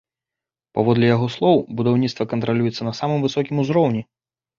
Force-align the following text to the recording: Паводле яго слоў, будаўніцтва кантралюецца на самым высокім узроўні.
Паводле 0.77 1.05
яго 1.15 1.27
слоў, 1.35 1.57
будаўніцтва 1.81 2.27
кантралюецца 2.31 2.87
на 2.89 2.93
самым 3.01 3.19
высокім 3.27 3.61
узроўні. 3.65 4.01